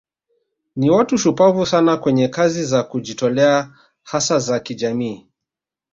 Ni 0.75 0.89
watu 0.89 1.17
shupavu 1.17 1.65
sana 1.65 1.97
kwenye 1.97 2.27
kazi 2.27 2.65
za 2.65 2.83
kujitolea 2.83 3.73
hasa 4.03 4.39
za 4.39 4.59
kijamii 4.59 5.27